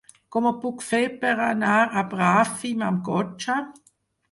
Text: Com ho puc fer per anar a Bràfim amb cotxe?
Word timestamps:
Com 0.35 0.45
ho 0.49 0.53
puc 0.61 0.79
fer 0.85 1.01
per 1.25 1.33
anar 1.49 1.77
a 2.03 2.05
Bràfim 2.15 2.83
amb 2.89 3.07
cotxe? 3.13 3.61